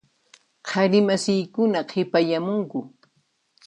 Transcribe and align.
Qhari 0.67 0.99
masiykuna 1.07 1.79
qhipayamunku. 1.89 2.79